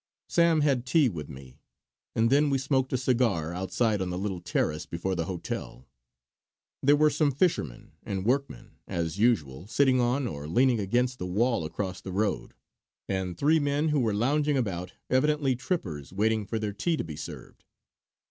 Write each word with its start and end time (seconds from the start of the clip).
Sam 0.27 0.61
had 0.61 0.87
tea 0.87 1.09
with 1.09 1.29
me, 1.29 1.59
and 2.15 2.31
then 2.31 2.49
we 2.49 2.57
smoked 2.57 2.91
a 2.91 2.97
cigar 2.97 3.53
outside 3.53 4.01
on 4.01 4.09
the 4.09 4.17
little 4.17 4.41
terrace 4.41 4.87
before 4.87 5.13
the 5.13 5.25
hotel. 5.25 5.87
There 6.81 6.95
were 6.95 7.11
some 7.11 7.31
fishermen 7.31 7.91
and 8.01 8.25
workmen, 8.25 8.77
as 8.87 9.19
usual 9.19 9.67
sitting 9.67 10.01
on 10.01 10.25
or 10.27 10.47
leaning 10.47 10.79
against 10.79 11.19
the 11.19 11.27
wall 11.27 11.65
across 11.65 12.01
the 12.01 12.11
road, 12.11 12.55
and 13.07 13.37
three 13.37 13.59
men 13.59 13.89
who 13.89 13.99
were 13.99 14.11
lounging 14.15 14.57
about, 14.57 14.93
evidently 15.07 15.55
trippers 15.55 16.11
waiting 16.11 16.47
for 16.47 16.57
their 16.57 16.73
tea 16.73 16.97
to 16.97 17.03
be 17.03 17.15
served. 17.15 17.63